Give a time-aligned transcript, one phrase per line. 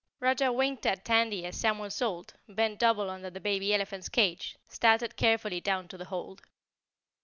[0.19, 5.15] Roger winked at Tandy as Samuel Salt, bent double under the baby elephant's cage, started
[5.15, 6.41] carefully down to the hold.